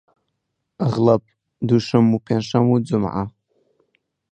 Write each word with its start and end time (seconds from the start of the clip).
ئەغڵەب 0.81 1.21
دووشەممە 1.67 2.15
و 2.17 2.23
پێنج 2.25 2.43
شەممە 2.49 2.69
و 2.73 2.83
جومعە 2.87 3.25